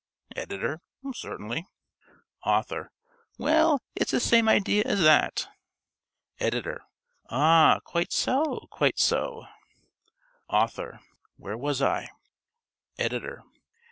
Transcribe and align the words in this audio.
_~Editor.~ 0.35 0.81
Certainly. 1.13 1.67
~Author.~ 2.43 2.91
Well, 3.37 3.83
it's 3.93 4.09
the 4.09 4.19
same 4.19 4.49
idea 4.49 4.81
as 4.83 5.01
that. 5.01 5.47
~Editor.~ 6.39 6.81
Ah, 7.29 7.81
quite 7.85 8.11
so, 8.11 8.65
quite 8.71 8.97
so. 8.97 9.45
~Author.~ 10.49 11.01
Where 11.37 11.55
was 11.55 11.83
I? 11.83 12.09
~Editor. 12.97 13.43